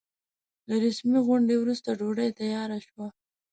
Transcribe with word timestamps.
له 0.67 0.75
رسمي 0.83 1.19
غونډې 1.27 1.55
وروسته 1.59 1.89
ډوډۍ 1.99 2.29
تياره 2.39 2.77
شوه. 2.87 3.05